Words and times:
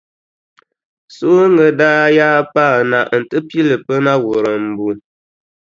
Sooŋa 1.15 1.67
daa 1.79 2.03
yaa 2.17 2.39
paana 2.53 2.99
nti 3.19 3.37
pili 3.49 3.75
pina 3.85 4.13
wurimbu. 4.23 4.87